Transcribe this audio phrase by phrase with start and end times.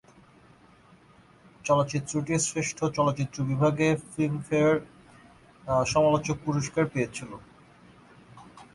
[1.65, 4.75] চলচ্চিত্রটি শ্রেষ্ঠ চলচ্চিত্র বিভাগে ফিল্মফেয়ার
[5.93, 7.35] সমালোচক পুরস্কার পেয়েছিলো।